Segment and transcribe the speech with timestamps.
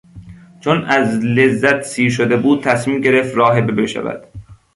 [0.59, 4.23] چون از لذت سیر شده بود تصمیم گرفت راهبه بشود.